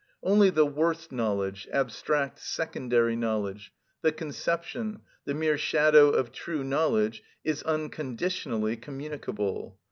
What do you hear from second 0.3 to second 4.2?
the worst knowledge, abstract, secondary knowledge, the